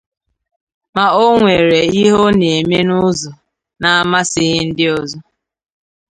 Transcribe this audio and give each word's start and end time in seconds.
Ma 0.95 1.05
o 1.21 1.23
nwere 1.39 1.79
ihe 1.97 2.11
ọ 2.25 2.27
na-eme 2.39 2.77
n'ụzọ 2.87 3.29
na-amasịghi 3.81 4.61
ndị 4.67 4.85
ọzọ. 4.99 5.17